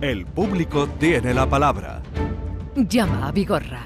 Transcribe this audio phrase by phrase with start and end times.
[0.00, 2.00] El público tiene la palabra.
[2.76, 3.82] Llama a Vigorra.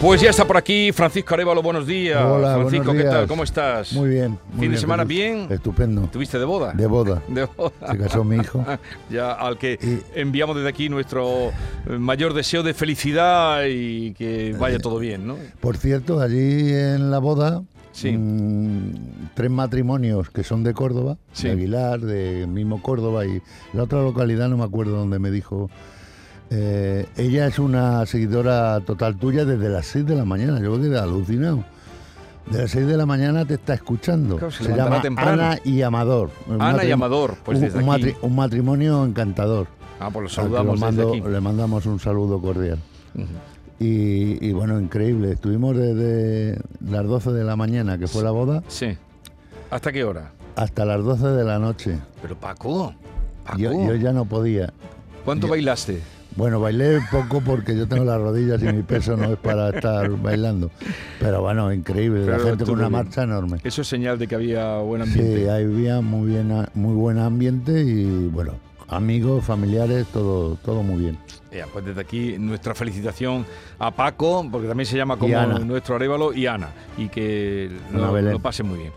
[0.00, 2.24] Pues ya está por aquí Francisco Arevalo, buenos días.
[2.24, 3.18] Hola, Francisco, buenos ¿qué tal?
[3.18, 3.28] días.
[3.28, 3.92] ¿Cómo estás?
[3.92, 4.38] Muy bien.
[4.54, 5.46] muy ¿Fin de semana bien?
[5.50, 6.08] Estupendo.
[6.10, 6.72] ¿Tuviste de boda?
[6.72, 7.22] De boda.
[7.28, 7.72] De boda.
[7.92, 8.64] Se casó mi hijo.
[9.10, 14.56] ya al que Y- enviamos desde aquí nuestro eh, mayor deseo de felicidad y que
[14.58, 15.36] vaya todo bien, ¿no?
[15.60, 17.62] Por cierto, allí en la boda,
[17.92, 18.12] Sí.
[18.16, 21.48] mm, tres matrimonios que son de Córdoba, Sí.
[21.48, 25.68] de Aguilar, de mismo Córdoba y la otra localidad no me acuerdo donde me dijo.
[26.52, 30.60] eh, ella es una seguidora total tuya desde las 6 de la mañana.
[30.60, 31.64] Yo quedé alucinado.
[32.50, 34.36] De las 6 de la mañana te está escuchando.
[34.36, 35.30] Claro, se llama temprano.
[35.30, 36.30] Ana y Amador.
[36.58, 38.02] Ana y Amador, pues un- desde un, aquí.
[38.02, 39.68] matri- un matrimonio encantador.
[40.00, 41.20] Ah, pues lo saludamos desde aquí.
[41.20, 42.78] Le mandamos un saludo cordial.
[43.80, 45.32] Y, y bueno, increíble.
[45.32, 48.96] Estuvimos desde las 12 de la mañana, que fue la boda, Sí.
[49.70, 50.32] ¿Hasta qué hora?
[50.56, 51.96] hasta las 12 de la noche.
[52.20, 52.92] Pero Paco,
[53.46, 54.72] Paco, Yo, yo ya no podía.
[55.24, 56.00] ¿cuánto yo- bailaste?
[56.36, 60.08] Bueno, bailé poco porque yo tengo las rodillas y mi peso no es para estar
[60.22, 60.70] bailando.
[61.18, 62.22] Pero bueno, increíble.
[62.24, 62.92] Pero la gente con una bien.
[63.04, 63.58] marcha enorme.
[63.64, 65.42] Eso es señal de que había buen ambiente.
[65.42, 68.52] Sí, había muy, bien, muy buen ambiente y bueno,
[68.90, 71.18] amigos, familiares, todo, todo muy bien.
[71.52, 73.44] Ya, pues desde aquí nuestra felicitación
[73.78, 78.62] a Paco, porque también se llama como nuestro Arevalo, y Ana, y que lo, pase
[78.62, 78.92] muy bien.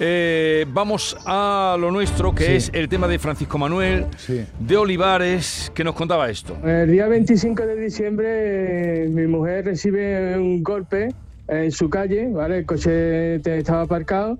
[0.00, 2.52] Eh, vamos a lo nuestro, que Sí.
[2.52, 4.44] es el tema de Francisco Manuel Sí.
[4.58, 6.56] de Olivares, que nos contaba esto.
[6.64, 11.14] El día 25 de diciembre eh, mi mujer recibe un golpe
[11.46, 12.58] en su calle, ¿vale?
[12.58, 14.36] El coche estaba aparcado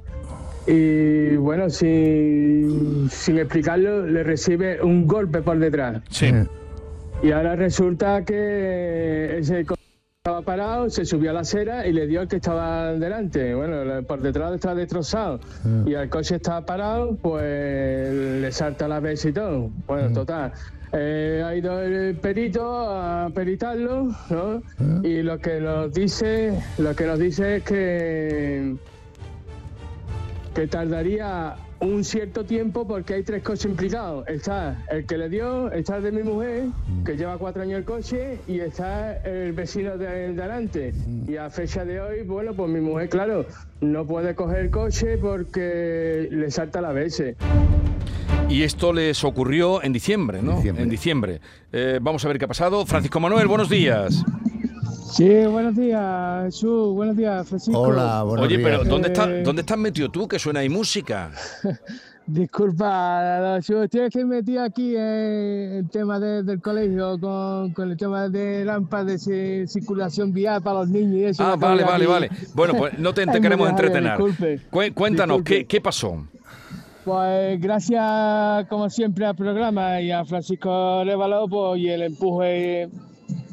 [0.67, 6.03] y bueno, sin, sin explicarlo, le recibe un golpe por detrás.
[6.11, 6.33] Sí.
[7.23, 9.83] Y ahora resulta que ese coche
[10.19, 13.55] estaba parado, se subió a la acera y le dio al que estaba delante.
[13.55, 15.41] Bueno, por detrás está destrozado.
[15.65, 15.89] Mm.
[15.89, 19.71] Y al coche estaba parado, pues le salta la vez y todo.
[19.87, 20.53] Bueno, total.
[20.93, 24.63] Eh, ha ido el perito a peritarlo, ¿no?
[25.03, 28.77] Y lo que nos dice, lo que nos dice es que
[30.55, 34.27] que tardaría un cierto tiempo porque hay tres coches implicados.
[34.29, 36.67] Está el que le dio, está el de mi mujer,
[37.05, 40.95] que lleva cuatro años el coche, y está el vecino de delante.
[41.27, 43.47] Y a fecha de hoy, bueno, pues mi mujer, claro,
[43.81, 47.35] no puede coger el coche porque le salta la BS.
[48.49, 50.57] Y esto les ocurrió en diciembre, ¿no?
[50.57, 50.83] Diciembre.
[50.85, 51.41] En diciembre.
[51.73, 52.87] Eh, vamos a ver qué ha pasado.
[52.87, 54.25] Francisco Manuel, buenos días.
[55.15, 57.79] Sí, buenos días, Jesús, buenos días, Francisco.
[57.81, 58.69] Hola, buenos Oye, días.
[58.81, 59.43] pero ¿dónde, está, Eh.
[59.45, 60.27] ¿dónde estás metido tú?
[60.27, 61.31] Que suena ahí música.
[62.27, 65.03] Disculpa, yo estoy que metí aquí en
[65.85, 70.63] el tema de- del colegio con, con el tema de lámparas de ci- circulación vial
[70.63, 71.45] para los niños y eso.
[71.45, 72.13] Ah, vale, vale, aquí.
[72.13, 72.31] vale.
[72.55, 74.13] Bueno, pues no te, queremos entretener.
[74.17, 74.61] disculpe.
[74.71, 75.67] Cué- Cuéntanos, ¿qué, Disculpe.
[75.69, 76.27] ¿qué pasó?
[77.05, 82.89] Pues gracias, como siempre, al programa y a Francisco Révalo pues, y el empuje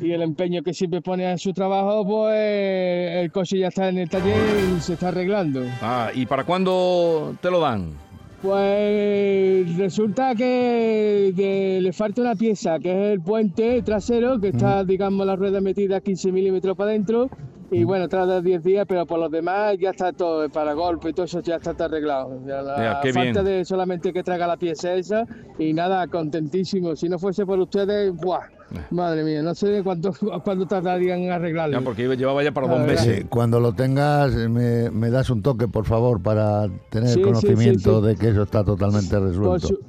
[0.01, 3.99] y el empeño que siempre pone en su trabajo, pues el coche ya está en
[3.99, 4.35] el taller
[4.75, 5.61] y se está arreglando.
[5.81, 7.93] Ah, ¿y para cuándo te lo dan?
[8.41, 14.83] Pues resulta que de- le falta una pieza, que es el puente trasero, que está,
[14.83, 17.29] digamos, la rueda metida 15 milímetros para adentro.
[17.73, 21.13] Y bueno, tarda 10 días, pero por los demás ya está todo, para golpe y
[21.13, 22.41] todo eso ya está todo arreglado.
[22.45, 23.45] Ya la Ya, qué falta bien.
[23.59, 25.25] de solamente que traiga la pieza esa
[25.57, 26.95] y nada, contentísimo.
[26.97, 28.41] Si no fuese por ustedes, ¡buah!
[28.89, 30.11] Madre mía, no sé cuánto,
[30.43, 31.79] cuánto tardarían en arreglarlo.
[31.79, 33.17] Ya, porque llevaba ya para dos meses.
[33.19, 37.21] Sí, cuando lo tengas, eh, me, me das un toque, por favor, para tener Sí,
[37.21, 38.07] conocimiento sí, sí.
[38.07, 39.67] de que eso está totalmente Por, resuelto.
[39.67, 39.79] su-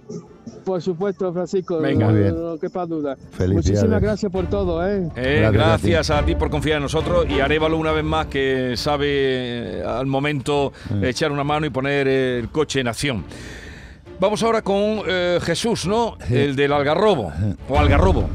[0.64, 2.06] por supuesto, Francisco, Venga.
[2.08, 2.34] no, bien.
[2.42, 3.16] no quepa duda.
[3.32, 3.54] Felicidades.
[3.54, 5.08] Muchísimas gracias por todo, ¿eh?
[5.16, 6.34] Eh, Gracias a ti.
[6.34, 9.08] por confiar en nosotros y Arevalo una vez más que sabe
[9.80, 11.04] eh, al momento Mm.
[11.04, 13.24] echar una mano y poner el coche en acción.
[14.20, 16.16] Vamos ahora con eh, Jesús, ¿no?
[16.30, 17.32] El del Algarrobo
[17.68, 18.28] o Algarrobo.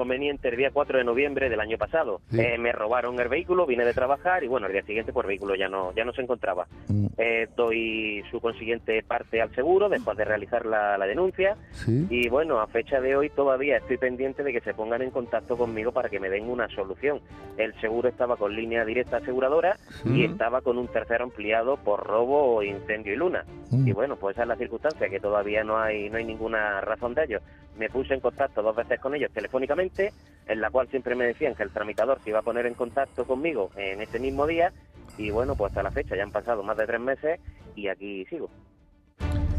[0.00, 2.20] Inconveniente el día 4 de noviembre del año pasado.
[2.30, 2.38] Sí.
[2.38, 5.28] Eh, me robaron el vehículo, vine de trabajar y bueno, el día siguiente pues el
[5.28, 6.66] vehículo ya no, ya no se encontraba.
[6.88, 12.06] Mm, Eh, doy su consiguiente parte al seguro después de realizar la, la denuncia Sí.
[12.10, 15.56] y bueno, a fecha de hoy todavía estoy pendiente de que se pongan en contacto
[15.56, 17.20] conmigo para que me den una solución.
[17.56, 22.62] El seguro estaba con línea directa aseguradora y estaba con un tercero ampliado por robo,
[22.62, 23.44] incendio y luna.
[23.70, 23.88] Mm.
[23.88, 27.14] Y bueno, pues esa es la circunstancia, que todavía no hay, no hay ninguna razón
[27.14, 27.38] de ello.
[27.78, 30.12] Me puse en contacto dos veces con ellos telefónicamente,
[30.46, 33.24] en la cual siempre me decían que el tramitador se iba a poner en contacto
[33.24, 34.72] conmigo en ese mismo día.
[35.18, 37.40] Y bueno, pues hasta la fecha ya han pasado más de tres meses
[37.74, 38.48] y aquí sigo.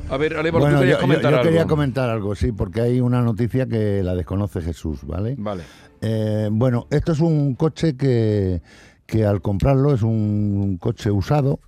[0.10, 1.50] A ver, Arevalo, Bueno, tú yo, querías yo- comentar yo algo.
[1.50, 5.36] quería comentar algo, sí, porque hay una noticia que la desconoce Jesús, ¿vale?
[5.38, 5.64] Vale.
[6.02, 8.62] Eh, bueno, esto es un coche que,
[9.06, 11.60] que al comprarlo es un coche usado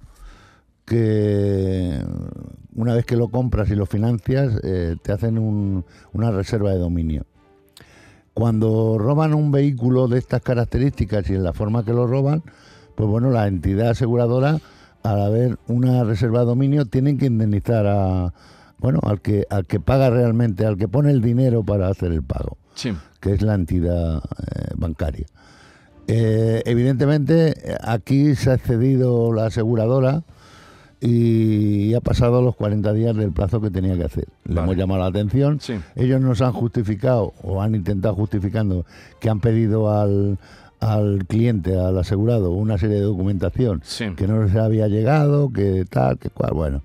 [0.90, 2.04] que
[2.76, 6.80] una vez que lo compras y lo financias, eh, te hacen un- una reserva de
[6.80, 7.26] dominio.
[8.34, 12.44] Cuando roban un vehículo de estas características y en la forma que lo roban,
[12.96, 14.60] pues bueno, la entidad aseguradora,
[15.04, 18.34] al haber una reserva de dominio, tienen que indemnizar a,
[18.80, 22.24] bueno, al que, al que paga realmente, al que pone el dinero para hacer el
[22.24, 22.94] pago Sí.
[23.20, 25.26] que es la entidad eh, bancaria.
[26.08, 27.54] Eh, evidentemente,
[27.84, 30.24] aquí se ha excedido la aseguradora
[31.02, 34.26] y ha pasado los 40 días del plazo que tenía que hacer.
[34.46, 34.66] Le Vale.
[34.66, 35.60] hemos llamado la atención.
[35.62, 35.76] Sí.
[35.96, 38.86] Ellos nos han justificado o han intentado justificando
[39.20, 40.38] que han pedido al,
[40.82, 44.06] al cliente, al asegurado, una serie de documentación Sí.
[44.16, 46.52] que no les había llegado, que tal, que cual.
[46.54, 46.82] Bueno,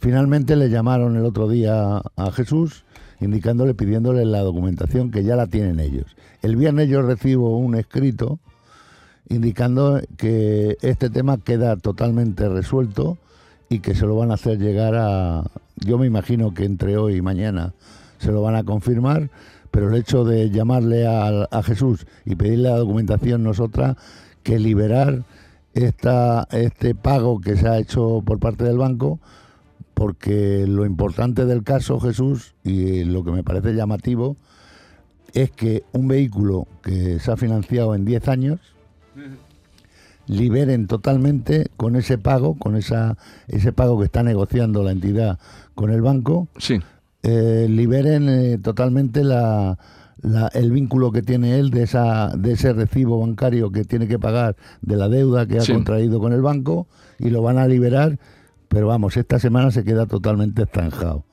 [0.00, 2.84] finalmente le llamaron el otro día a Jesús
[3.20, 6.16] indicándole, pidiéndole la documentación que ya la tienen ellos.
[6.42, 8.38] El viernes yo recibo un escrito
[9.28, 13.16] indicando que este tema queda totalmente resuelto
[13.68, 15.44] y que se lo van a hacer llegar a,
[15.76, 17.72] yo me imagino que entre hoy y mañana
[18.18, 19.30] se lo van a confirmar,
[19.70, 23.96] pero el hecho de llamarle a, Jesús y pedirle la documentación nosotras
[24.42, 25.24] que liberar
[25.74, 29.18] esta, este pago que se ha hecho por parte del banco,
[29.94, 34.36] porque lo importante del caso, Jesús, y lo que me parece llamativo,
[35.32, 38.60] es que un vehículo que se ha financiado en 10 años,
[40.26, 43.16] liberen totalmente con ese pago, con esa,
[43.48, 45.38] ese pago que está negociando la entidad
[45.74, 46.80] con el banco, Sí.
[47.22, 49.78] eh, liberen eh, totalmente la,
[50.22, 54.18] la- el vínculo que tiene él de, esa, de ese recibo bancario que tiene que
[54.18, 55.72] pagar de la deuda que ha Sí.
[55.72, 56.86] contraído con el banco
[57.18, 58.18] y lo van a liberar,
[58.68, 61.24] pero vamos, esta semana se queda totalmente estanjado.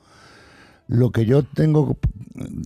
[0.92, 1.96] Lo que yo tengo,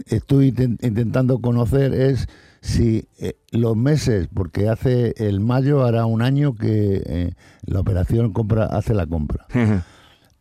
[0.07, 2.29] estoy inten- intentando conocer es
[2.61, 7.35] si eh, los meses, porque hace el mayo hará un año que eh,
[7.65, 9.47] la operación compra hace la compra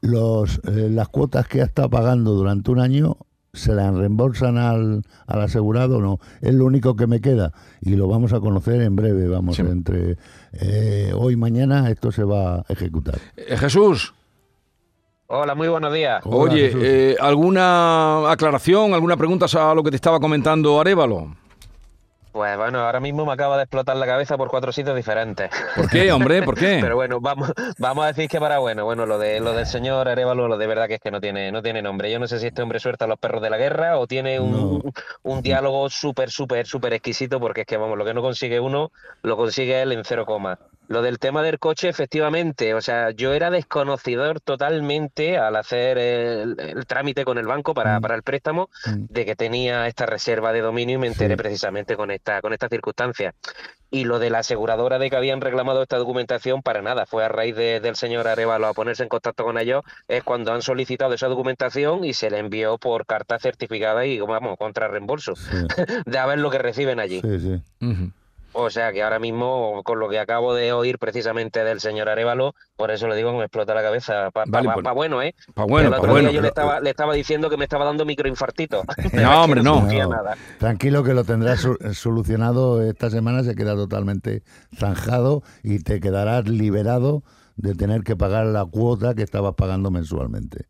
[0.01, 3.17] los, eh, las cuotas que ha estado pagando durante un año
[3.53, 6.19] se las reembolsan al, al asegurado no.
[6.41, 9.27] Es lo único que me queda y lo vamos a conocer en breve.
[9.29, 9.61] Vamos, Sí.
[9.61, 10.17] entre
[10.53, 13.17] eh, hoy y mañana esto se va a ejecutar.
[13.57, 14.13] Jesús,
[15.27, 16.21] Hola, muy buenos días.
[16.25, 21.35] Hola, oye, eh, ¿alguna aclaración, alguna pregunta a lo que te estaba comentando Arevalo?
[22.31, 25.49] Pues bueno, ahora mismo me acaba de explotar la cabeza por cuatro sitios diferentes.
[25.73, 26.43] ¿Por qué, hombre?
[26.43, 26.77] ¿Por qué?
[26.81, 27.49] Pero bueno, vamos,
[27.79, 30.67] vamos a decir que para bueno, bueno, lo de lo del señor Arevalo, lo de
[30.67, 32.11] verdad que es que no tiene, no tiene nombre.
[32.11, 34.39] Yo no sé si este hombre suelta a los perros de la guerra o tiene
[34.41, 34.81] un, No.
[35.23, 38.91] un diálogo súper, súper, súper exquisito, porque es que vamos, lo que no consigue uno,
[39.23, 40.59] lo consigue él en cero coma.
[40.87, 46.55] Lo del tema del coche, efectivamente, o sea, yo era desconocedor totalmente al hacer el,
[46.59, 48.01] el trámite con el banco para, Mm.
[48.01, 49.05] para el préstamo Mm.
[49.09, 51.37] de que tenía esta reserva de dominio y me enteré Sí.
[51.37, 53.33] precisamente con esta, con esta circunstancia.
[53.91, 57.29] Y lo de la aseguradora de que habían reclamado esta documentación, para nada, fue a
[57.29, 61.13] raíz de- del señor Arevalo a ponerse en contacto con ellos, es cuando han solicitado
[61.13, 65.57] esa documentación y se le envió por carta certificada y, vamos, contra reembolso, Sí,
[66.05, 67.21] de a ver lo que reciben allí.
[67.21, 67.61] sí, sí.
[67.85, 68.11] Ujú.
[68.57, 72.55] O sea que ahora mismo, con lo que acabo de oír precisamente del señor Arevalo,
[72.77, 74.31] por eso le digo que me explota la cabeza.
[74.31, 75.35] Para Vale, pues- bueno, ¿eh?
[75.53, 76.29] Pa' bueno, el pa' otro bueno.
[76.29, 78.83] día yo le estaba, le estaba diciendo que me estaba dando microinfartito.
[79.13, 79.81] No, hombre, no.
[79.81, 80.09] No.
[80.09, 80.37] nada.
[80.57, 84.43] Tranquilo que lo tendrás su- solucionado esta semana, se queda totalmente
[84.77, 87.23] zanjado y te quedarás liberado
[87.57, 90.65] de tener que pagar la cuota que estabas pagando mensualmente.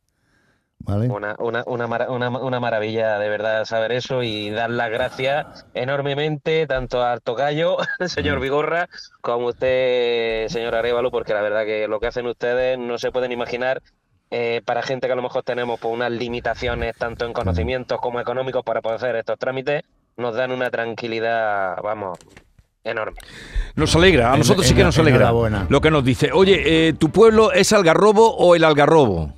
[0.88, 1.08] ¿Vale?
[1.10, 6.68] Una, una, una, una, una maravilla de verdad saber eso y dar las gracias enormemente
[6.68, 8.88] tanto al tocayo, señor Vigorra,
[9.22, 13.32] como usted, señor Arevalo, porque la verdad que lo que hacen ustedes no se pueden
[13.32, 13.82] imaginar
[14.32, 18.20] eh, para gente que a lo mejor tenemos pues, unas limitaciones tanto en conocimientos como
[18.20, 19.84] económicos para poder hacer estos trámites,
[20.18, 22.18] nos dan una tranquilidad, vamos,
[22.84, 23.18] enorme.
[23.76, 25.32] Nos alegra, a En- nosotros sí que en- nos alegra
[25.70, 26.32] lo que nos dice.
[26.32, 29.34] Oye, eh, ¿tu pueblo es Algarrobo o el Algarrobo?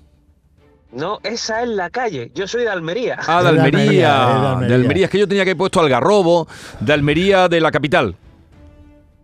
[0.92, 3.18] No, esa es la calle, yo soy de Almería.
[3.28, 4.58] Ah, de Almería.
[4.62, 4.74] De.
[4.74, 5.06] Almería.
[5.06, 6.48] Es que yo tenía que haber puesto Algarrobo,
[6.80, 8.16] de Almería de la capital.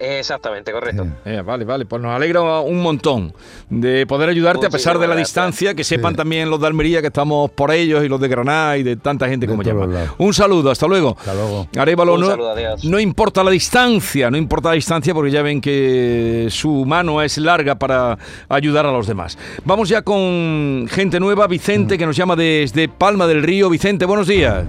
[0.05, 1.07] Exactamente, correcto.
[1.24, 3.33] Eh, vale, vale, pues nos alegra un montón
[3.69, 5.29] de poder ayudarte a pesar de la gracias.
[5.29, 6.17] distancia, que sepan Sí.
[6.17, 9.27] también los de Almería que estamos por ellos y los de Granada y de tanta
[9.29, 9.88] gente De como llama.
[10.17, 11.15] Un saludo, hasta luego.
[11.17, 11.67] Hasta luego.
[11.77, 12.83] Arevalo, Un no, saludo, adiós.
[12.83, 17.38] no importa la distancia, no importa la distancia porque ya ven que su mano es
[17.38, 18.17] larga para
[18.50, 19.38] ayudar a los demás.
[19.63, 21.50] Vamos ya con gente nueva, Mm.
[21.50, 23.69] Vicente, que nos llama desde Palma del Río.
[23.69, 24.65] Vicente, buenos días.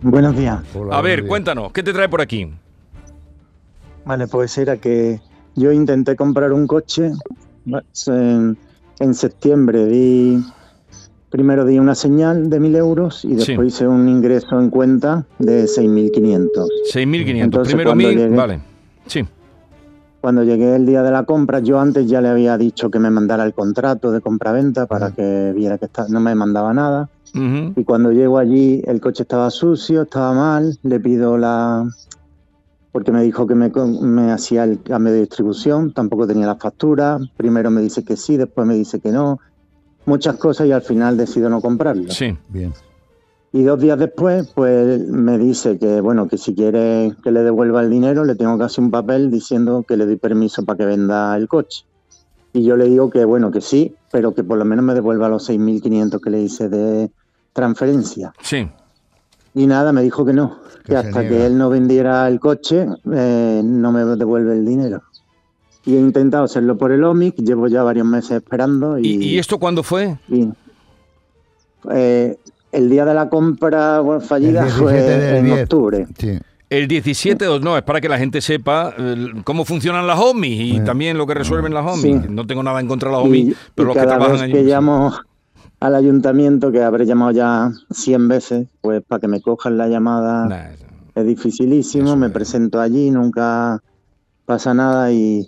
[0.00, 0.60] Buenos días.
[0.74, 1.28] Hola, A ver, días.
[1.28, 2.48] cuéntanos, ¿qué te trae por aquí?
[4.04, 5.20] Vale, pues era que
[5.54, 7.12] yo intenté comprar un coche
[8.06, 8.58] en,
[8.98, 9.86] en septiembre.
[9.86, 10.42] Di,
[11.30, 13.34] primero di una señal de 1.000 euros y Sí.
[13.36, 16.68] después hice un ingreso en cuenta de 6.500.
[16.92, 17.42] 6.500.
[17.44, 18.60] Entonces, Primero cuando 1.000, llegué- vale.
[19.06, 19.24] Sí.
[20.20, 23.10] Cuando llegué el día de la compra, yo antes ya le había dicho que me
[23.10, 25.12] mandara el contrato de compra-venta para Ah.
[25.12, 27.08] que viera que está- no me mandaba nada.
[27.34, 30.76] Y cuando llego allí, el coche estaba sucio, estaba mal.
[30.82, 31.82] Le pido la.
[32.92, 37.18] Porque me dijo que me, hacía el cambio de distribución, tampoco tenía la factura.
[37.36, 39.40] Primero me dice que sí, después me dice que no.
[40.04, 42.10] Muchas cosas y al final decido no comprarlo.
[42.10, 42.36] Sí.
[42.48, 42.72] Bien.
[43.54, 47.82] Y dos días después, pues me dice que, bueno, que si quiere que le devuelva
[47.82, 50.86] el dinero, le tengo que hacer un papel diciendo que le doy permiso para que
[50.86, 51.84] venda el coche.
[52.54, 55.28] Y yo le digo que, bueno, que sí, pero que por lo menos me devuelva
[55.28, 57.10] los 6.500 que le hice de
[57.52, 58.32] transferencia.
[58.42, 58.68] Sí.
[59.54, 63.60] Y nada, me dijo que no, Que hasta que él no vendiera el coche, eh,
[63.64, 65.02] no me devuelve el dinero.
[65.84, 68.98] Y he intentado hacerlo por el OMIC, llevo ya varios meses esperando.
[68.98, 70.16] ¿Y, esto cuándo fue?
[70.28, 70.48] y,
[71.90, 72.36] eh,
[72.70, 75.62] el día de la compra bueno, fallida El fue 17 del en 10.
[75.64, 76.06] octubre.
[76.18, 76.38] Sí.
[76.70, 78.94] El 17 o no, es para que la gente sepa
[79.44, 82.10] cómo funcionan las homies y también lo que resuelven las Sí.
[82.10, 82.30] homies.
[82.30, 84.42] No tengo nada en contra de las homies, Y, pero y los que trabajan vez
[84.42, 84.52] allí.
[84.54, 84.64] que sí.
[84.64, 85.12] llamo
[85.82, 90.46] al ayuntamiento, que habré llamado ya 100 veces, pues para que me cojan la llamada
[90.46, 90.76] Nah,
[91.14, 92.04] es dificilísimo.
[92.06, 92.32] Eso me es.
[92.32, 93.80] presento allí, nunca
[94.46, 95.46] pasa nada y,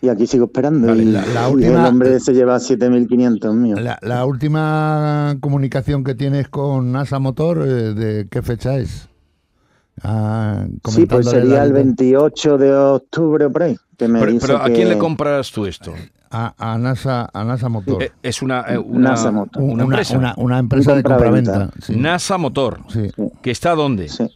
[0.00, 0.86] y aquí sigo esperando.
[0.88, 3.80] Vale, y, la- la y última- el hombre se lleva 7.500 míos.
[3.80, 9.08] La, la última comunicación que tienes con NASA Motor, eh, ¿de qué fecha es?
[10.02, 13.76] Ah, Sí, pues sería el vida- 28 de octubre o por ahí.
[13.96, 15.92] Que me Pero, dice pero ¿a que- quién le compras tú esto?
[16.30, 18.02] A, a NASA, a NASA Motor.
[18.02, 19.62] Eh, Es una, eh, una, NASA Motor.
[19.62, 20.18] Un- una empresa.
[20.18, 21.70] Una, una empresa de compraventa.
[21.80, 21.96] Sí.
[21.96, 22.80] NASA Motor.
[22.88, 23.10] Sí.
[23.42, 24.08] ¿Que está dónde?
[24.08, 24.26] Sí.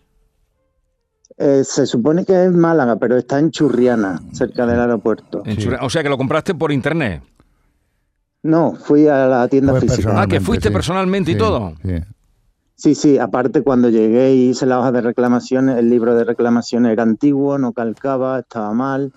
[1.39, 5.43] Eh, se supone que es Málaga, pero está en Churriana, cerca del aeropuerto.
[5.47, 5.63] En Sí.
[5.63, 7.23] Churra- O sea, que lo compraste por internet.
[8.43, 9.97] No, fui a la tienda Fue física.
[9.99, 10.73] Ah, que personalmente, fuiste sí.
[10.75, 11.75] personalmente y todo.
[11.83, 11.95] sí.
[12.77, 16.93] Sí, sí, aparte cuando llegué y hice la hoja de reclamaciones, el libro de reclamaciones
[16.93, 19.13] era antiguo, no calcaba, estaba mal.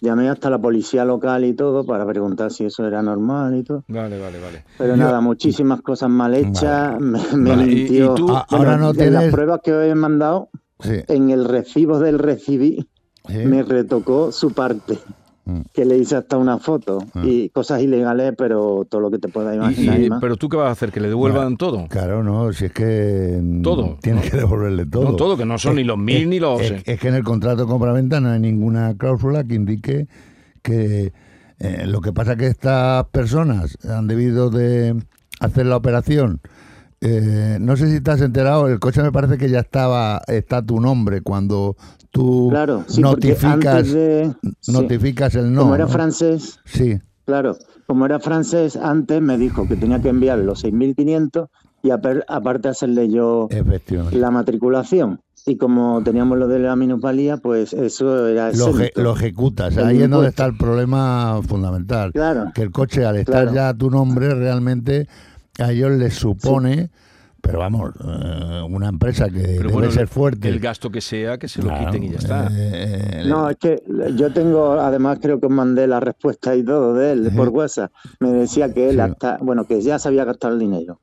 [0.00, 3.84] Llamé hasta la policía local y todo para preguntar si eso era normal y todo.
[3.88, 4.64] Vale, vale, vale.
[4.78, 6.98] Pero Yo- nada, muchísimas cosas mal hechas.
[7.00, 8.12] Me, me Vale, mintió.
[8.12, 11.30] y tú- Ah, ahora no en las tienes- pruebas que os he mandado, Sí, en
[11.30, 12.86] el recibo del recibí,
[13.28, 13.36] sí.
[13.46, 14.98] me retocó su parte.
[15.46, 15.60] Mm.
[15.74, 17.04] Que le hice hasta una foto.
[17.14, 17.22] Ah.
[17.24, 20.00] Y cosas ilegales, pero todo lo que te puedas Y- imaginar.
[20.00, 20.20] y y- más.
[20.20, 21.86] pero tú qué vas a hacer, que le devuelvan todo.
[21.88, 25.04] Claro, no, si es que mm, Todo, tienes que devolverle todo.
[25.04, 26.60] No todo, que no son ni los mil Es- ni los...
[26.62, 30.06] Es, es que en el contrato de compraventa no hay ninguna cláusula que indique
[30.62, 31.12] que
[31.58, 34.94] eh, lo que pasa es que estas personas han debido de
[35.40, 36.40] hacer la operación.
[37.02, 40.62] eh, no sé si te has enterado, el coche me parece que ya estaba, está
[40.62, 41.76] tu nombre cuando
[42.14, 44.72] tú Claro, sí, notificas, sí.
[44.72, 45.62] notificas el no.
[45.62, 45.90] Como era ¿no?
[45.90, 47.56] francés, Sí, claro,
[47.86, 51.48] como era francés, antes me dijo que tenía que enviar los 6.500
[51.82, 53.48] y aparte hacerle yo
[54.12, 55.20] la matriculación.
[55.46, 59.02] Y como teníamos lo de la minusvalía, pues eso era Lo, exento.
[59.02, 62.12] lo ejecutas, ahí es donde está el problema fundamental.
[62.12, 63.54] Claro, que el coche al estar Claro.
[63.54, 65.06] ya a tu nombre realmente
[65.58, 66.88] a ellos les supone,
[67.44, 70.48] pero vamos, eh, una empresa que Pero debe bueno, ser fuerte.
[70.48, 72.46] El gasto que sea, que se lo quiten y ya está.
[72.48, 73.82] eh, eh, No, es que
[74.16, 77.92] yo tengo, además creo que os mandé la respuesta y todo de él por WhatsApp.
[78.20, 79.00] Me decía que él Sí.
[79.00, 81.00] hasta, bueno, que ya se había gastado el dinero,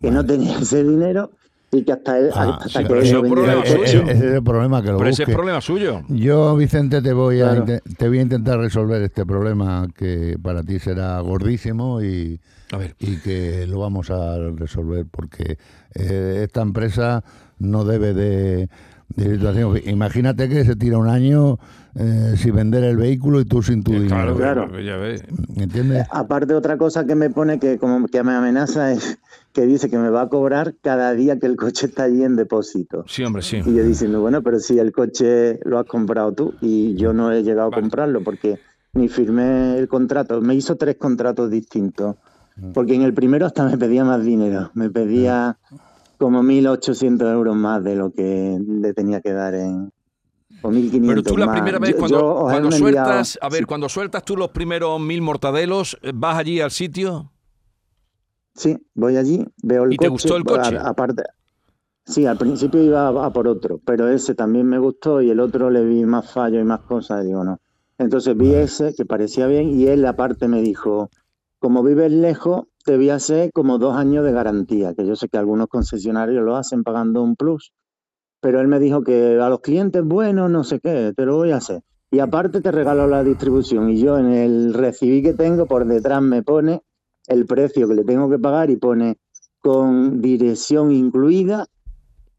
[0.00, 1.30] que no tenía ese dinero
[1.72, 3.82] y que hasta él, Ah, hasta sí, que él no problema suyo.
[3.84, 6.02] ese es el problema que lo Pero ese es problema suyo.
[6.08, 7.80] Yo, Vicente, te voy a Claro.
[7.98, 12.40] te voy a intentar resolver este problema que para ti será gordísimo y,
[12.72, 15.58] A ver, y que lo vamos a resolver porque
[15.94, 17.24] eh, esta empresa
[17.58, 18.68] no debe de,
[19.08, 19.76] de situación.
[19.86, 21.58] Imagínate que se tira un año
[21.98, 24.36] eh, sin vender el vehículo y tú sin tu eh, dinero.
[24.36, 24.80] claro, Claro.
[24.80, 25.24] ya ves.
[25.56, 26.06] ¿Me entiendes?
[26.10, 29.18] Aparte otra cosa que me pone que como que me amenaza es
[29.56, 32.36] que dice que me va a cobrar cada día que el coche está allí en
[32.36, 33.04] depósito.
[33.08, 33.62] Sí, hombre, sí.
[33.64, 37.32] Y yo diciendo, bueno, pero si el coche lo has comprado tú y yo no
[37.32, 37.78] he llegado Vale.
[37.78, 38.60] a comprarlo porque
[38.92, 40.42] ni firmé el contrato.
[40.42, 42.16] Me hizo tres contratos distintos.
[42.74, 44.70] Porque en el primero hasta me pedía más dinero.
[44.74, 45.56] Me pedía
[46.18, 49.90] como 1.800 euros más de lo que le tenía que dar en...
[50.60, 54.22] O 1.500 Pero tú la primera vez cuando, yo sueltas, a ver, sí, cuando sueltas
[54.22, 57.30] tú los primeros mil mortadelos, vas allí al sitio.
[58.56, 60.10] Sí, voy allí, veo el ¿Y te coche.
[60.10, 60.76] gustó el coche?
[60.78, 61.22] aparte,
[62.04, 65.40] sí, al principio iba a, a por otro, pero ese también me gustó y el
[65.40, 67.58] otro le vi más fallos y más cosas, y digo no.
[67.98, 71.10] Entonces vi ese que parecía bien y él aparte me dijo,
[71.58, 75.28] como vives lejos, te voy a hacer como dos años de garantía, que yo sé
[75.28, 77.72] que algunos concesionarios lo hacen pagando un plus,
[78.40, 81.50] pero él me dijo que a los clientes, bueno, no sé qué, te lo voy
[81.52, 81.82] a hacer.
[82.10, 86.22] Y aparte te regalo la distribución y yo en el recibí que tengo por detrás
[86.22, 86.82] me pone
[87.28, 89.16] el precio que le tengo que pagar y pone
[89.60, 91.66] con dirección incluida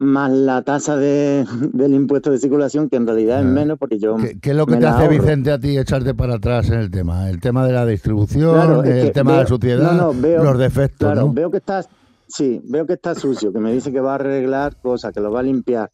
[0.00, 3.48] más la tasa de, del impuesto de circulación, que en realidad es Ah.
[3.48, 4.16] menos porque yo...
[4.16, 5.18] ¿Qué, qué es lo que te hace ahorro.
[5.20, 7.28] Vicente a ti echarte para atrás en el tema?
[7.28, 10.44] El tema de la distribución, Claro, el que tema de la suciedad, no, no, veo-
[10.44, 11.32] los defectos, Claro, ¿no?
[11.32, 11.84] veo que está,
[12.28, 15.32] sí, veo que está sucio, que me dice que va a arreglar cosas, que lo
[15.32, 15.90] va a limpiar.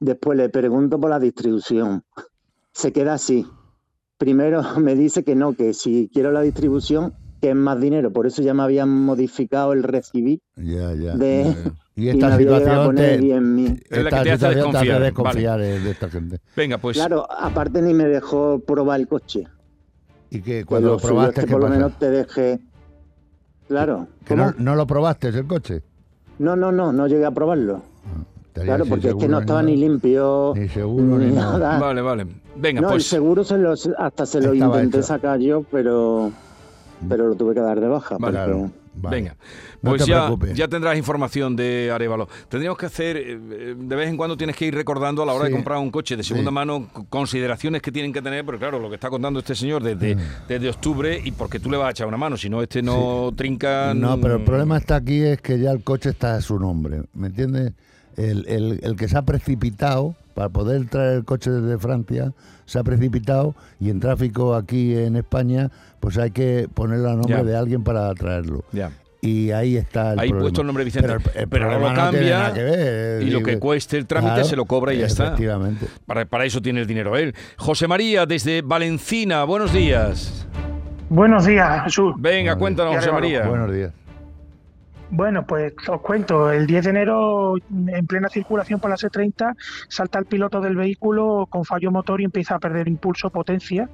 [0.00, 2.02] Después le pregunto por la distribución.
[2.72, 3.46] Se queda así.
[4.18, 8.10] Primero me dice que no, que si quiero la distribución, que es más dinero.
[8.12, 11.14] Por eso ya me habían modificado el recibí Ya, ya.
[11.14, 11.44] de...
[11.44, 11.72] ya, ya.
[11.96, 13.82] Y y esta me había llegado a situación poner te, 10.000.
[13.88, 15.02] Es la esta que te hace situación te hace desconfiar,
[15.60, 16.40] desconfiar de esta gente.
[16.56, 19.44] Venga, pues Claro, aparte ni me dejó probar el coche.
[20.30, 22.10] Y que Que cuando lo lo suyo es probaste, que ¿qué por lo menos te
[22.10, 22.58] deje...
[23.68, 24.08] Claro.
[24.34, 25.82] No, no lo probaste el coche.
[26.40, 27.82] No, no, no, no llegué a probarlo.
[28.48, 31.78] Estaría Claro, porque es que no estaba ni limpio, Ni seguro ni nada.
[31.78, 32.26] vale, vale.
[32.56, 35.06] Venga, No, el pues seguro se lo, hasta se lo intenté hecho.
[35.06, 36.32] sacar yo, pero,
[37.08, 38.16] pero lo tuve que dar de baja.
[38.18, 38.38] Vale.
[38.38, 38.70] porque- Claro.
[38.96, 39.16] Vale.
[39.16, 39.36] Venga,
[39.82, 42.28] No pues te ya, ya tendrás información de Arevalo.
[42.48, 45.32] Tendríamos que hacer, eh, eh, de vez en cuando tienes que ir recordando a la
[45.32, 45.50] hora Sí.
[45.50, 46.54] de comprar un coche de segunda Sí.
[46.54, 50.14] mano consideraciones que tienen que tener, pero claro, lo que está contando este señor desde,
[50.14, 50.20] Mm.
[50.46, 53.32] desde octubre y porque tú le vas a echar una mano, si no este no
[53.34, 53.94] trinca...
[53.94, 56.56] No, pero el mm, problema está aquí es que ya el coche está a su
[56.60, 57.72] nombre, ¿me entiendes?
[58.16, 62.32] El, el- el que se ha precipitado para poder traer el coche desde Francia
[62.66, 67.44] se ha precipitado y en tráfico aquí en España pues hay que ponerlo a nombre
[67.44, 68.64] de alguien para traerlo.
[69.20, 70.40] Y ahí está el Ahí problema.
[70.42, 71.08] puesto el nombre de Vicente.
[71.08, 73.30] Pero, el- el Pero ahora problema lo no tiene cambia nada que ver, y lo
[73.38, 75.24] digo que que- cueste el trámite Claro, se lo cobra y ya está.
[75.28, 75.86] Efectivamente.
[76.04, 77.34] Para, para eso tiene el dinero él.
[77.56, 80.46] José María, desde Valencina, buenos días.
[81.08, 82.14] Buenos días, Jesús.
[82.18, 83.12] Venga, cuéntanos, José.
[83.12, 83.46] María.
[83.46, 83.92] Buenos días.
[85.16, 87.54] Bueno, pues os cuento, el 10 de enero,
[87.86, 89.54] en plena circulación por la C30,
[89.88, 93.88] salta el piloto del vehículo con fallo motor y empieza a perder impulso, potencia,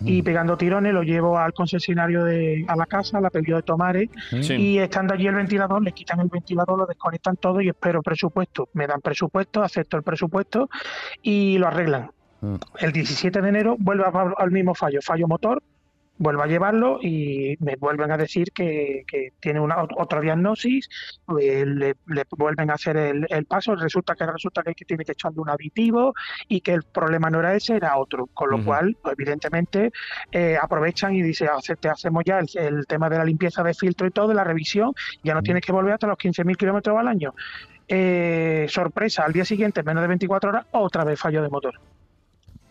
[0.00, 0.24] y Mm.
[0.24, 4.54] pegando tirones lo llevo al concesionario de, a la casa, la pedido de Tomares, Sí.
[4.54, 8.68] y estando allí el ventilador, le quitan el ventilador, lo desconectan todo y espero presupuesto.
[8.72, 10.68] Me dan presupuesto, acepto el presupuesto
[11.22, 12.10] y lo arreglan.
[12.40, 12.56] Mm.
[12.80, 15.62] El 17 de enero vuelve a- al mismo fallo, fallo motor,
[16.16, 20.88] vuelvo a llevarlo y me vuelven a decir que, que tiene una ot- otra diagnosis,
[21.40, 25.12] eh, le, le vuelven a hacer el, el paso, resulta que resulta que, tiene que
[25.12, 26.14] echarle un aditivo
[26.48, 29.90] y que el problema no era ese, era otro, con lo cual, pues, evidentemente,
[30.30, 33.74] eh, aprovechan y dicen, "Hace- te hacemos ya el, el tema de la limpieza de
[33.74, 36.96] filtro y todo, de la revisión, ya no tienes que volver hasta los 15.000 kilómetros
[36.98, 37.34] al año.
[37.88, 41.74] Eh, sorpresa, al día siguiente, en menos de 24 horas, otra vez fallo de motor.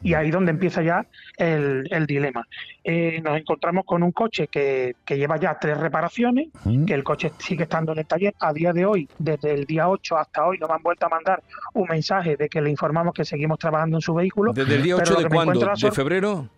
[0.04, 1.06] Y ahí donde empieza ya
[1.38, 2.46] el, el dilema.
[2.84, 6.50] Eh, nos encontramos con un coche que, que lleva ya tres reparaciones,
[6.86, 8.34] que el coche sigue estando en el taller.
[8.40, 11.42] A día de hoy, desde el día 8 hasta hoy, nos han vuelto a mandar
[11.74, 14.52] un mensaje de que le informamos que seguimos trabajando en su vehículo.
[14.54, 15.74] ¿Desde el día pero 8 lo de cuándo?
[15.82, 16.50] ¿De febrero?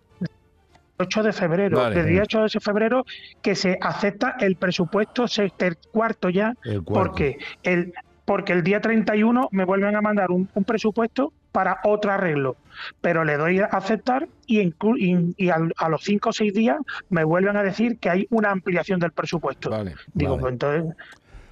[0.98, 1.94] 8 de febrero, Vale.
[1.94, 3.04] desde el día 8 de febrero,
[3.42, 7.10] que se acepta el presupuesto sexter- cuarto ya, El cuarto.
[7.10, 7.92] porque el,
[8.24, 12.56] porque el día 31 me vuelven a mandar un, un presupuesto para otro arreglo,
[13.00, 16.52] pero le doy a aceptar y, inclu- y, y al- a los 5 o 6
[16.52, 16.76] días
[17.08, 19.70] me vuelven a decir que hay una ampliación del presupuesto.
[19.70, 19.94] Vale.
[20.12, 20.40] Digo, Vale.
[20.42, 20.94] pues entonces,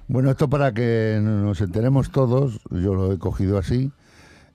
[0.07, 3.91] Bueno, esto para que nos enteremos todos, yo lo he cogido así.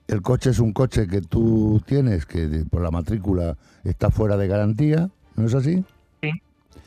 [0.07, 4.47] El coche es un coche que tú tienes, que por la matrícula está fuera de
[4.47, 5.83] garantía, ¿no es así?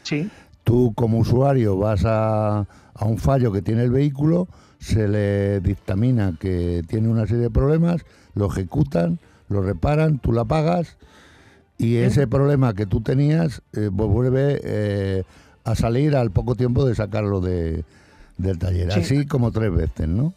[0.04, 0.30] sí,
[0.64, 2.60] Tú como usuario vas a,
[2.94, 4.48] a un fallo que tiene el vehículo,
[4.84, 9.18] se le dictamina que tiene una serie de problemas, lo ejecutan,
[9.48, 10.98] lo reparan, tú la pagas
[11.78, 15.22] y ese problema que tú tenías eh, pues vuelve eh,
[15.64, 17.84] a salir al poco tiempo de sacarlo de,
[18.36, 18.92] del taller.
[18.92, 19.00] Sí.
[19.00, 20.34] Así como tres veces, ¿no?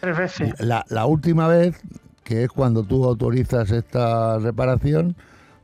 [0.00, 0.54] tres veces.
[0.60, 1.78] La, la última vez,
[2.24, 5.14] que es cuando tú autorizas esta reparación,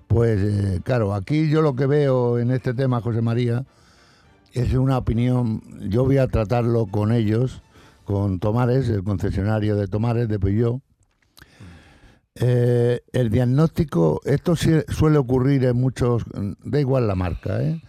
[0.09, 3.65] pues eh, claro, aquí yo lo que veo en este tema, José María,
[4.53, 7.63] es una opinión, yo voy a tratarlo con ellos,
[8.07, 10.81] con Tomares, el concesionario de Tomares, de Peugeot.
[12.39, 16.23] Eh, el diagnóstico, esto suele ocurrir en muchos,
[16.65, 17.83] da igual la marca, ¿eh?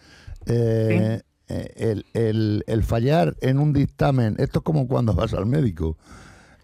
[0.46, 5.46] Eh, eh, el, el- el fallar en un dictamen, esto es como cuando vas al
[5.46, 5.98] médico.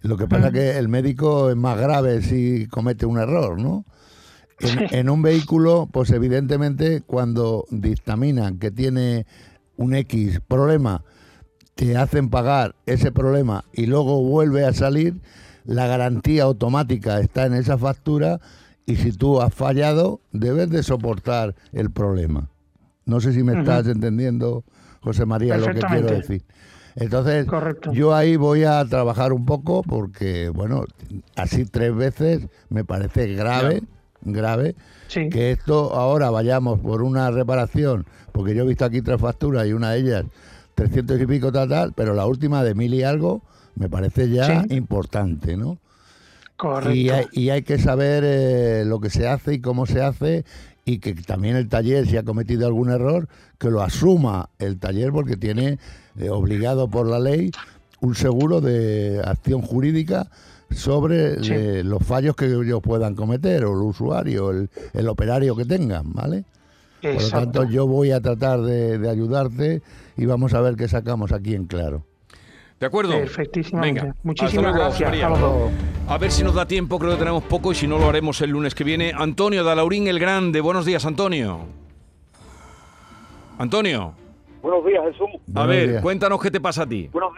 [0.02, 3.86] Lo que pasa es que el médico es más grave si comete un error, ¿no?
[4.60, 9.26] En, en un vehículo, pues evidentemente cuando dictaminan que tiene
[9.76, 11.04] un X problema,
[11.76, 15.16] te hacen pagar ese problema y luego vuelve a salir,
[15.66, 18.40] la garantía automática está en esa factura
[18.86, 22.50] y si tú has fallado, debes de soportar el problema.
[23.06, 24.64] No sé si me estás entendiendo,
[25.02, 26.44] José María, lo que quiero decir.
[26.96, 27.92] Entonces, Correcto.
[27.92, 30.86] yo ahí voy a trabajar un poco porque, bueno,
[31.36, 33.82] así tres veces me parece grave,
[34.22, 34.76] grave,
[35.08, 39.68] Sí, que esto ahora vayamos por una reparación, porque yo he visto aquí tres facturas
[39.68, 40.26] y una de ellas
[40.76, 43.42] 300 y pico tal, tal, pero la última de mil y algo
[43.76, 44.76] me parece ya Sí.
[44.76, 45.78] importante, ¿no?
[46.58, 46.94] Correcto.
[46.96, 50.46] Y hay, y hay que saber eh, lo que se hace y cómo se hace
[50.86, 55.12] y que también el taller, si ha cometido algún error, que lo asuma el taller
[55.12, 55.80] porque tiene
[56.20, 57.52] eh, obligado por la ley
[58.02, 60.30] un seguro de acción jurídica
[60.70, 61.54] sobre Sí.
[61.54, 66.12] eh, los fallos que ellos puedan cometer, o el usuario, el, el operario que tengan,
[66.14, 66.44] ¿vale?
[67.04, 69.82] Por lo tanto, yo voy a tratar de, de ayudarte
[70.18, 72.04] y vamos a ver qué sacamos aquí en claro.
[72.80, 73.14] ¿De acuerdo?
[73.14, 74.02] Perfectísimamente.
[74.02, 75.10] Venga, Muchísimas hasta luego, gracias.
[75.10, 75.28] María.
[75.28, 75.72] Hasta luego.
[76.08, 78.42] A ver si nos da tiempo, creo que tenemos poco y si no lo haremos
[78.42, 79.14] el lunes que viene.
[79.16, 81.60] Antonio Dalaurín el Grande, buenos días, Antonio.
[83.58, 84.14] Antonio,
[84.62, 85.28] Buenos días, Jesús.
[85.30, 86.02] a Buenos ver, días.
[86.02, 87.10] cuéntanos qué te pasa a ti.
[87.12, 87.32] Buenos,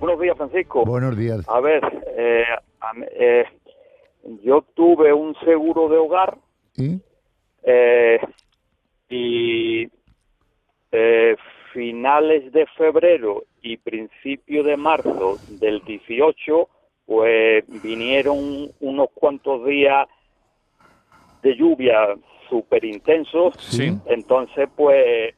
[0.00, 0.84] Buenos días, Francisco.
[0.84, 1.44] Buenos días.
[1.48, 1.82] A ver,
[2.16, 2.44] eh,
[3.18, 3.44] eh,
[4.44, 6.38] yo tuve un seguro de hogar
[6.76, 7.00] ¿Y?
[7.70, 8.18] Eh,
[9.10, 9.88] y
[10.90, 11.36] eh,
[11.74, 16.68] finales de febrero y principio de marzo del 18,
[17.04, 20.08] pues vinieron unos cuantos días
[21.42, 22.16] de lluvia
[22.48, 23.54] súper intensos.
[23.58, 23.92] Sí.
[24.06, 25.34] Entonces, pues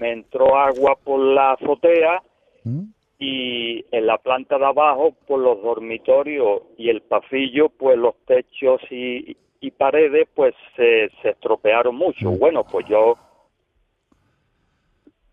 [0.00, 2.22] me entró agua por la azotea
[2.64, 2.90] ¿Mm?
[3.18, 8.82] y en la planta de abajo, por los dormitorios y el pasillo, pues los techos
[8.90, 12.30] y, y paredes, pues se, se estropearon mucho.
[12.30, 13.16] Bueno, pues yo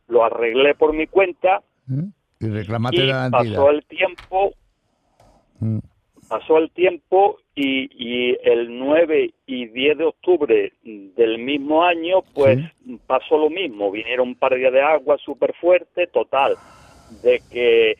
[0.07, 2.09] lo arreglé por mi cuenta ¿Mm?
[2.39, 4.53] Y reclamaste y la pasó el tiempo,
[5.59, 5.79] ¿Mm?
[6.29, 12.59] pasó el tiempo y, y el 9 y 10 de octubre del mismo año, pues
[13.07, 13.89] pasó lo mismo.
[13.89, 16.55] Vinieron un par de días de agua súper fuerte, total,
[17.23, 17.97] de que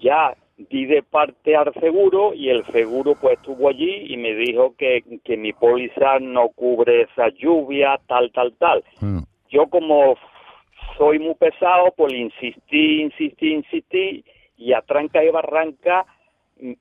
[0.00, 4.74] ya di de parte al seguro y el seguro pues estuvo allí y me dijo
[4.76, 8.84] que, que mi póliza no cubre esa lluvia, tal, tal, tal.
[9.00, 9.20] ¿Mm?
[9.50, 10.16] Yo como
[10.96, 14.24] soy muy pesado, pues insistí, insistí, insistí
[14.56, 16.04] y a tranca y barranca
[16.60, 16.72] mm,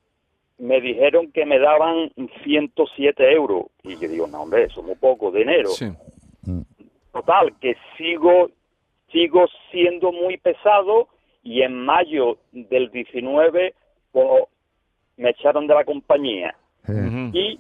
[0.58, 2.12] me dijeron que me daban
[2.44, 3.68] 107 euros.
[3.84, 5.70] Y yo digo, no, hombre, eso es muy poco dinero.
[5.70, 5.86] Sí.
[7.14, 8.50] Total, que sigo,
[9.12, 11.10] sigo siendo muy pesado
[11.48, 13.74] y en mayo del 19
[14.12, 14.44] pues,
[15.16, 16.54] me echaron de la compañía.
[17.34, 17.60] Y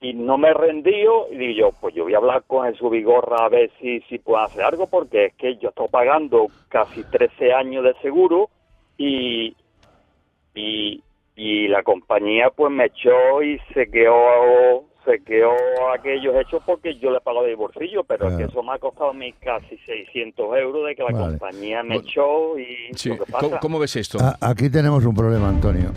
[0.00, 3.44] y no me rendió y digo yo, pues yo voy a hablar con Jesús Vigorra
[3.44, 7.52] a ver si, si puedo hacer algo porque es que yo estoy pagando casi 13
[7.52, 8.50] años de seguro
[8.98, 9.56] y,
[10.54, 11.02] y,
[11.36, 15.50] y la compañía pues me echó y se quedó se quedó
[15.94, 18.50] aquellos hechos porque yo le pago de bolsillo, pero es que Claro.
[18.52, 21.38] eso me ha costado a mí casi 600 euros de que la Vale.
[21.38, 22.08] compañía me Bueno.
[22.08, 23.08] echó y Sí.
[23.10, 23.60] lo que ¿Cómo, pasa.
[23.60, 24.18] cómo ves esto?
[24.20, 25.90] A- Aquí tenemos un problema, Antonio.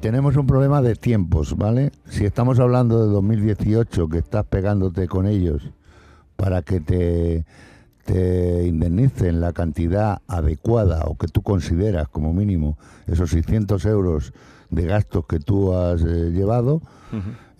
[0.00, 1.90] Tenemos un problema de tiempos, ¿vale?
[2.06, 5.70] Si estamos hablando de 2018, que estás pegándote con ellos
[6.36, 7.44] para que te,
[8.04, 14.32] te indemnicen la cantidad adecuada o que tú consideras como mínimo esos 600 euros
[14.70, 16.80] de gastos que tú has eh, llevado,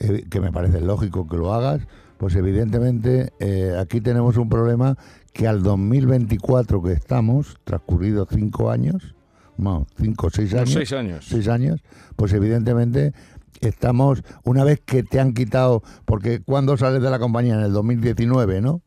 [0.01, 1.87] eh, que me parece lógico que lo hagas,
[2.19, 4.97] pues evidentemente eh, aquí tenemos un problema
[5.33, 9.15] que al 2024 que estamos, transcurridos cinco años,
[9.57, 11.25] no, cinco o seis años, seis años.
[11.25, 11.81] seis años,
[12.17, 13.13] pues evidentemente
[13.61, 17.55] estamos, una vez que te han quitado, porque ¿cuándo sales de la compañía?
[17.55, 18.83] En el 2019, ¿no?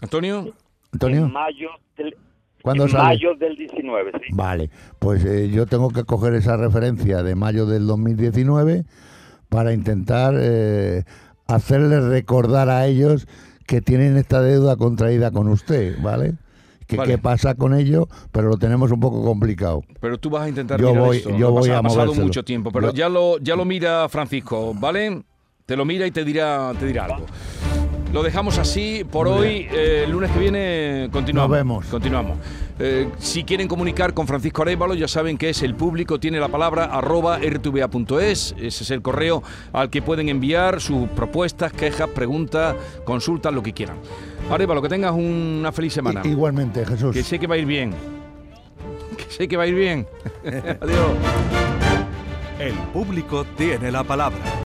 [0.00, 0.54] Antonio,
[0.92, 2.16] Antonio, En mayo del,
[2.62, 4.32] ¿cuándo en mayo del 19, sí.
[4.32, 8.84] Vale, pues eh, yo tengo que coger esa referencia de mayo del 2019
[9.54, 11.04] para intentar eh,
[11.46, 13.28] hacerles recordar a ellos
[13.66, 16.34] que tienen esta deuda contraída con usted, ¿vale?
[16.88, 17.12] Que Vale.
[17.12, 19.82] qué pasa con ello, pero lo tenemos un poco complicado.
[20.00, 21.30] pero tú vas a intentar Yo mirar voy- esto.
[21.38, 22.26] yo voy ha pasado movérselo.
[22.26, 25.22] mucho tiempo, pero Yo- ya lo ya lo mira Francisco, ¿vale?
[25.66, 27.24] Te lo mira y te dirá te dirá algo.
[28.14, 29.68] Lo dejamos así por Muy hoy.
[29.72, 31.50] Eh, el lunes que viene continuamos.
[31.50, 31.84] Nos vemos.
[31.86, 32.38] Continuamos.
[32.78, 36.46] Eh, si quieren comunicar con Francisco Arevalo, ya saben que es el público, tiene la
[36.48, 38.54] palabra arroba rtva.es.
[38.56, 43.72] Ese es el correo al que pueden enviar sus propuestas, quejas, preguntas, consultas, lo que
[43.72, 43.96] quieran.
[44.48, 46.22] Arevalo, que tengas una feliz semana.
[46.24, 47.12] I- igualmente, Jesús.
[47.12, 47.92] Que sé que va a ir bien.
[49.16, 50.06] Que sé que va a ir bien.
[50.80, 51.10] Adiós.
[52.60, 54.38] El público tiene la palabra.